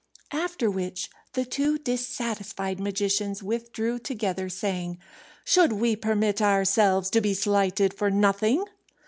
After 0.33 0.67
which, 0.71 1.11
the 1.33 1.45
two 1.45 1.77
dissatisfied 1.77 2.79
magicians 2.79 3.43
withdrew 3.43 3.99
together, 3.99 4.49
saying, 4.49 4.97
"Should 5.45 5.73
we 5.73 5.95
permit 5.95 6.41
ourselves 6.41 7.11
to 7.11 7.21
be 7.21 7.35
slighted 7.35 7.93
for 7.93 8.09
nothing?" 8.09 8.65